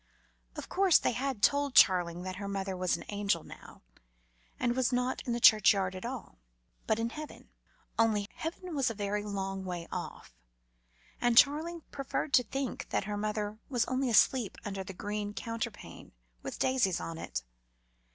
[0.55, 3.83] Of course, they had told Charling that her mother was an angel now
[4.59, 6.39] and was not in the churchyard at all,
[6.87, 7.49] but in heaven;
[7.99, 10.33] only heaven was a very long way off,
[11.21, 16.55] and Charling preferred to think that mother was only asleep under the green counterpane with
[16.55, 17.43] the daisies on it.